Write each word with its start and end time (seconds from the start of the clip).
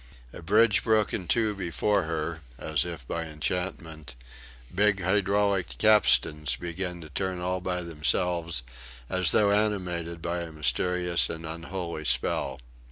A 0.33 0.41
bridge 0.41 0.83
broke 0.83 1.13
in 1.13 1.27
two 1.27 1.53
before 1.53 2.05
her, 2.05 2.41
as 2.57 2.85
if 2.85 3.07
by 3.07 3.25
enchantment; 3.25 4.15
big 4.73 5.03
hydraulic 5.03 5.77
capstans 5.77 6.55
began 6.55 7.01
to 7.01 7.09
turn 7.09 7.39
all 7.39 7.61
by 7.61 7.81
themselves, 7.83 8.63
as 9.11 9.29
though 9.29 9.51
animated 9.51 10.19
by 10.19 10.39
a 10.39 10.51
mysterious 10.51 11.29
and 11.29 11.45
unholy 11.45 12.05
spell. 12.05 12.59